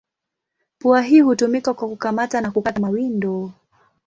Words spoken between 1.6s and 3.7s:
kwa kukamata na kukata mawindo.